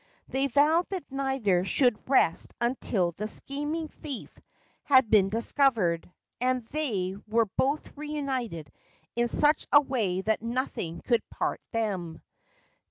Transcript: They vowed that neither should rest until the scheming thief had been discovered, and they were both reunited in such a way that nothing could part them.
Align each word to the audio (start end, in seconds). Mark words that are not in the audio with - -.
They 0.29 0.47
vowed 0.47 0.89
that 0.89 1.11
neither 1.11 1.63
should 1.63 2.09
rest 2.09 2.55
until 2.59 3.11
the 3.11 3.27
scheming 3.27 3.87
thief 3.87 4.31
had 4.81 5.11
been 5.11 5.29
discovered, 5.29 6.11
and 6.39 6.65
they 6.69 7.15
were 7.27 7.45
both 7.55 7.87
reunited 7.95 8.71
in 9.15 9.27
such 9.27 9.67
a 9.71 9.79
way 9.79 10.21
that 10.21 10.41
nothing 10.41 11.01
could 11.01 11.21
part 11.29 11.61
them. 11.71 12.23